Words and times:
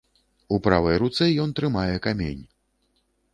У 0.55 0.57
правай 0.67 0.97
руцэ 1.03 1.27
ён 1.43 1.53
трымае 1.59 1.95
камень. 2.07 2.41